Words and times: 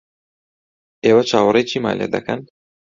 ئێوە 1.05 1.23
چاوەڕێی 1.29 1.67
چیمان 1.69 1.95
لێ 1.99 2.07
دەکەن؟ 2.15 2.39